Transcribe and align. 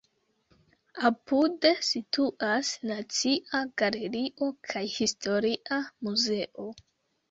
Apude 1.09 1.73
situas 1.89 2.73
Nacia 2.93 3.63
Galerio 3.85 4.53
kaj 4.73 4.87
Historia 4.99 5.85
Muzeo. 6.07 6.73